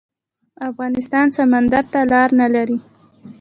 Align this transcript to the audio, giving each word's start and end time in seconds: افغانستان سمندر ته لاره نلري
افغانستان 0.69 1.27
سمندر 1.37 1.83
ته 1.93 1.99
لاره 2.11 2.33
نلري 2.39 2.77